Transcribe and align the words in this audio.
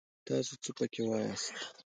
تاڅو 0.25 0.55
څه 0.63 0.71
پکې 0.77 1.01
واياست! 1.05 1.53